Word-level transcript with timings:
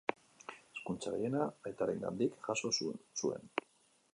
Hezkuntza 0.77 1.11
gehiena 1.17 1.43
aitarengandik 1.71 2.41
jaso 2.49 2.73
zuen. 2.81 3.47